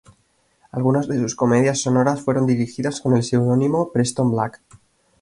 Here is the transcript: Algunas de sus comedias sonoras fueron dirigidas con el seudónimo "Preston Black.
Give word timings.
Algunas 0.71 1.07
de 1.07 1.19
sus 1.19 1.35
comedias 1.35 1.83
sonoras 1.83 2.21
fueron 2.21 2.47
dirigidas 2.47 3.01
con 3.01 3.15
el 3.15 3.21
seudónimo 3.21 3.91
"Preston 3.91 4.31
Black. 4.31 4.59